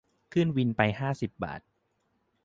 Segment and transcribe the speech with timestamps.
[0.33, 1.61] ขึ้นวินไปห้าสิบบาท